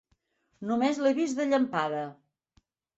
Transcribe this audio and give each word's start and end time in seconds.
Només 0.69 1.03
l'he 1.03 1.13
vist 1.21 1.43
de 1.43 1.49
llampada. 1.53 2.05